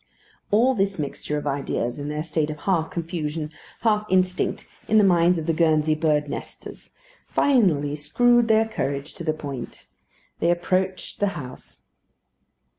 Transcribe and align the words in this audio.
All 0.49 0.73
this 0.73 0.97
mixture 0.97 1.37
of 1.37 1.45
ideas, 1.45 1.99
in 1.99 2.07
their 2.09 2.23
state 2.23 2.49
of 2.49 2.57
half 2.61 2.89
confusion, 2.89 3.51
half 3.81 4.03
instinct, 4.09 4.67
in 4.87 4.97
the 4.97 5.03
minds 5.03 5.37
of 5.37 5.45
the 5.45 5.53
Guernsey 5.53 5.93
birds' 5.93 6.27
nesters, 6.27 6.93
finally 7.27 7.95
screwed 7.95 8.47
their 8.47 8.65
courage 8.67 9.13
to 9.13 9.23
the 9.23 9.31
point. 9.31 9.85
They 10.39 10.49
approached 10.49 11.19
the 11.19 11.27
house. 11.37 11.83